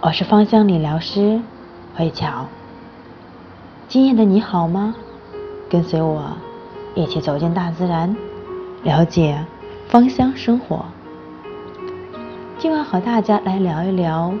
[0.00, 1.40] 我是芳香理疗师
[1.96, 2.46] 慧巧。
[3.88, 4.94] 今夜的你好吗？
[5.68, 6.36] 跟随我
[6.94, 8.16] 一起走进大自然，
[8.84, 9.44] 了解
[9.88, 10.84] 芳香生活。
[12.58, 14.32] 今晚和大家来聊一聊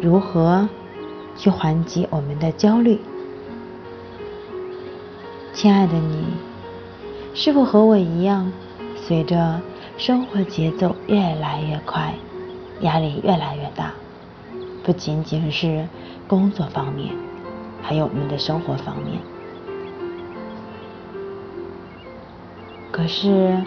[0.00, 0.66] 如何
[1.36, 2.98] 去缓解我们的焦虑。
[5.52, 6.24] 亲爱的你，
[7.34, 8.50] 是否和我一样，
[8.96, 9.60] 随着
[9.98, 12.14] 生活节奏越来越快，
[12.80, 13.92] 压力越来越大？
[14.84, 15.88] 不仅仅是
[16.26, 17.14] 工作方面，
[17.82, 19.20] 还有我们的生活方面。
[22.90, 23.62] 可是，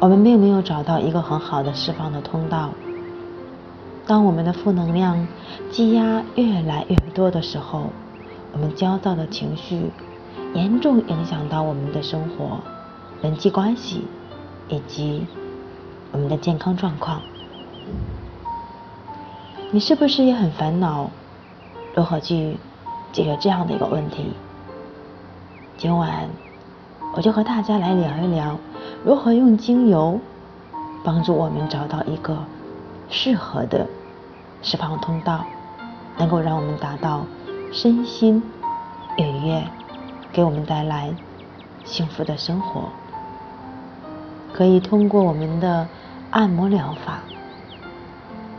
[0.00, 2.70] 我们并没有找到一个很好的释放的通道。
[4.06, 5.26] 当我们的负能量
[5.70, 7.90] 积压越来越多的时候，
[8.52, 9.90] 我们焦躁的情绪
[10.54, 12.60] 严重影响到我们的生活、
[13.22, 14.04] 人际关系
[14.68, 15.26] 以及
[16.10, 17.20] 我们的健康状况。
[19.72, 21.08] 你是不是也很烦恼，
[21.94, 22.56] 如何去
[23.12, 24.32] 解决这样的一个问题？
[25.76, 26.28] 今晚
[27.14, 28.58] 我就和大家来聊一聊，
[29.04, 30.18] 如何用精油
[31.04, 32.36] 帮助我们找到一个
[33.10, 33.86] 适合的
[34.60, 35.44] 释放通道，
[36.18, 37.24] 能够让我们达到
[37.70, 38.42] 身心
[39.18, 39.62] 愉悦，
[40.32, 41.14] 给我们带来
[41.84, 42.88] 幸福的生活。
[44.52, 45.86] 可以通过我们的
[46.32, 47.20] 按摩疗法。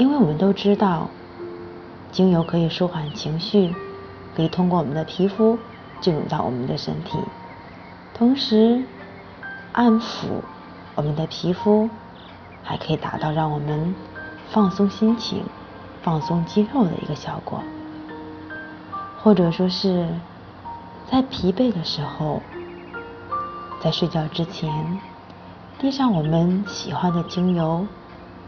[0.02, 1.08] 因为我们都知道，
[2.12, 3.72] 精油可以舒缓情绪，
[4.36, 5.60] 可以通过我们的皮肤
[6.00, 7.20] 进入到我们的身体，
[8.12, 8.84] 同时
[9.72, 10.42] 安抚
[10.96, 11.88] 我们的皮肤，
[12.64, 13.94] 还可以达到让我们
[14.50, 15.44] 放松心情、
[16.02, 17.62] 放松肌肉的一个效果。
[19.22, 20.08] 或者说是
[21.12, 22.42] 在疲惫的时候，
[23.80, 25.00] 在睡觉之前
[25.78, 27.86] 滴上我们喜欢的精油。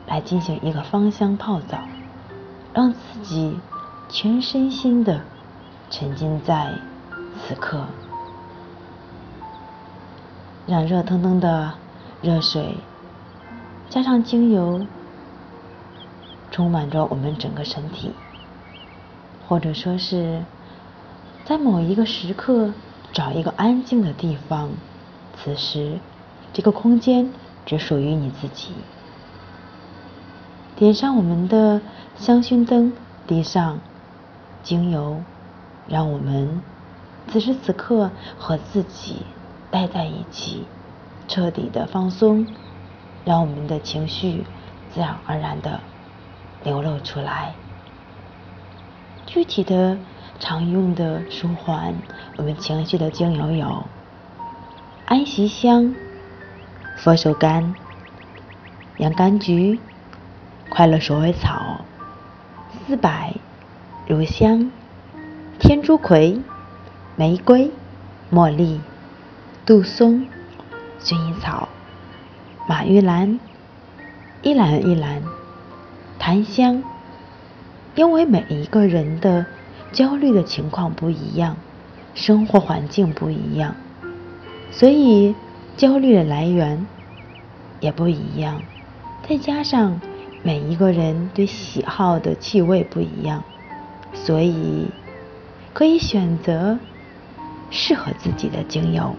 [0.08, 1.80] 来进行一个芳香泡澡，
[2.74, 3.58] 让自己
[4.10, 5.22] 全身心的
[5.90, 6.74] 沉浸在
[7.40, 7.86] 此刻，
[10.68, 11.74] 让热腾腾的
[12.22, 12.76] 热水
[13.90, 14.86] 加上精油，
[16.52, 18.12] 充满着我们整个身体，
[19.48, 20.44] 或者说是
[21.46, 22.72] 在某一个时刻
[23.12, 24.70] 找一个安静的地方，
[25.36, 26.00] 此时
[26.52, 27.30] 这个空间
[27.66, 28.74] 只属于你自己。
[30.84, 31.80] 点上我们的
[32.18, 32.92] 香薰灯，
[33.26, 33.80] 滴上
[34.64, 35.24] 精油，
[35.88, 36.62] 让我们
[37.30, 39.26] 此时此刻和自己
[39.72, 40.66] 待在一起，
[41.30, 42.46] 彻底的放松，
[43.24, 44.44] 让我们的情绪
[44.94, 45.80] 自然而然的
[46.66, 47.54] 流露出来。
[49.26, 49.98] 具体的
[50.38, 51.96] 常用的舒缓
[52.36, 53.86] 我们情绪的精油有
[55.06, 55.96] 安息香、
[56.98, 57.74] 佛手柑、
[58.98, 59.80] 洋甘菊。
[60.70, 61.82] 快乐鼠尾草、
[62.88, 63.10] 丝柏、
[64.08, 64.72] 乳香、
[65.60, 66.42] 天竺葵、
[67.16, 67.70] 玫瑰、
[68.32, 68.82] 茉莉、
[69.66, 70.26] 杜松、
[71.00, 71.70] 薰衣草、
[72.68, 73.40] 马玉兰、
[74.42, 75.22] 一兰一兰、
[76.18, 76.84] 檀香。
[77.96, 79.46] 因为每一个人的
[79.92, 81.56] 焦虑的情况不一样，
[82.16, 83.76] 生活环境不一样，
[84.72, 85.36] 所以
[85.78, 86.88] 焦虑的来源
[87.80, 88.60] 也不一样。
[89.30, 90.02] 再加上。
[90.46, 93.44] 每一个人对喜好的气味不一样，
[94.14, 94.88] 所以
[95.72, 96.78] 可以选择
[97.72, 99.16] 适合自己的精油。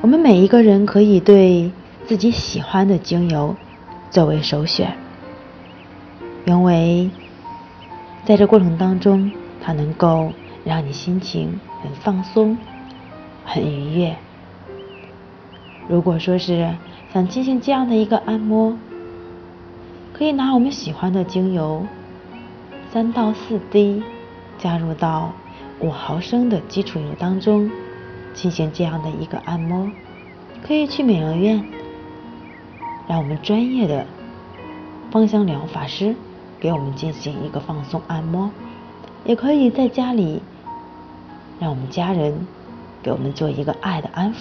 [0.00, 1.70] 我们每一个人可以对
[2.06, 3.54] 自己喜欢的精油
[4.10, 4.96] 作为首选，
[6.46, 7.10] 因为
[8.24, 10.32] 在这过程当中，它能够
[10.64, 12.56] 让你心情很放松、
[13.44, 14.16] 很愉悦。
[15.88, 16.74] 如果说是。
[17.12, 18.76] 想进行这样的一个按摩，
[20.12, 21.86] 可以拿我们喜欢的精油
[22.92, 24.02] 三到四滴，
[24.58, 25.32] 加入到
[25.80, 27.70] 五毫升的基础油当中，
[28.34, 29.90] 进行这样的一个按摩。
[30.62, 31.64] 可以去美容院，
[33.08, 34.04] 让我们专业的
[35.10, 36.14] 芳香疗法师
[36.60, 38.50] 给我们进行一个放松按摩，
[39.24, 40.42] 也可以在家里，
[41.58, 42.46] 让我们家人
[43.02, 44.36] 给我们做一个爱的安抚，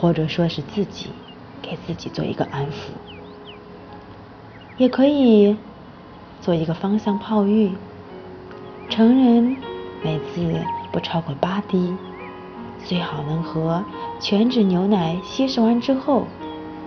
[0.00, 1.08] 或者说是自己。
[1.60, 2.92] 给自己做一个安抚，
[4.78, 5.54] 也可以
[6.40, 7.72] 做一个芳香泡浴。
[8.88, 9.56] 成人
[10.02, 11.94] 每次不超过八滴，
[12.86, 13.84] 最好能和
[14.18, 16.26] 全脂牛奶稀释完之后，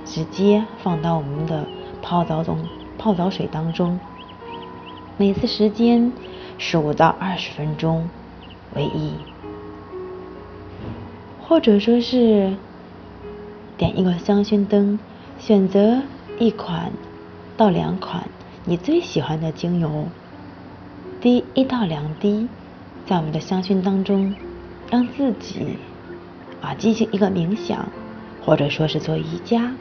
[0.04, 1.68] 直接放到我们的
[2.02, 2.57] 泡澡中
[2.98, 4.00] 泡澡水当中。
[5.18, 6.12] 每次时间
[6.57, 8.10] 十五到二十分钟
[8.74, 9.14] 为宜，
[11.44, 12.56] 或者说是。
[13.81, 15.00] 点一个香薰灯，
[15.39, 16.04] 选择
[16.38, 16.92] 一款
[17.57, 18.30] 到两款
[18.63, 20.06] 你最喜欢的精油，
[21.19, 22.48] 滴一到两滴，
[23.07, 24.36] 在我们的香薰当中，
[24.92, 25.80] 让自己
[26.62, 27.89] 啊进行一个冥想，
[28.45, 29.72] 或者说是做瑜伽，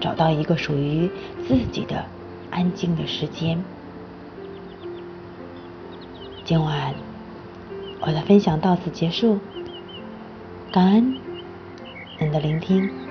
[0.00, 1.08] 找到一个属于
[1.46, 2.04] 自己的
[2.50, 3.62] 安静的时间。
[6.44, 6.92] 今晚
[8.00, 9.38] 我的分享到此结束，
[10.72, 11.14] 感恩
[12.20, 13.07] 您的聆听。